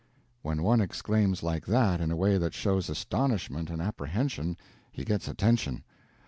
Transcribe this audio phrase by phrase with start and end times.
[0.41, 4.57] When one exclaims like that in a way that shows astonishment and apprehension,
[4.91, 5.83] he gets attention.